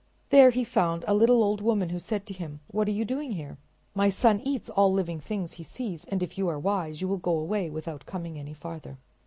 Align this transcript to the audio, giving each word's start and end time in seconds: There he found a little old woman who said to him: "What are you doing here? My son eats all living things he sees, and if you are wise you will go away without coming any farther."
There 0.31 0.49
he 0.49 0.63
found 0.63 1.05
a 1.07 1.13
little 1.13 1.43
old 1.43 1.61
woman 1.61 1.89
who 1.89 1.99
said 1.99 2.25
to 2.25 2.33
him: 2.33 2.61
"What 2.65 2.87
are 2.87 2.91
you 2.91 3.05
doing 3.05 3.33
here? 3.33 3.59
My 3.93 4.09
son 4.09 4.39
eats 4.43 4.67
all 4.67 4.91
living 4.91 5.19
things 5.19 5.51
he 5.53 5.63
sees, 5.63 6.05
and 6.05 6.23
if 6.23 6.39
you 6.39 6.47
are 6.47 6.57
wise 6.57 7.01
you 7.01 7.07
will 7.07 7.17
go 7.19 7.37
away 7.37 7.69
without 7.69 8.07
coming 8.07 8.39
any 8.39 8.55
farther." 8.55 8.97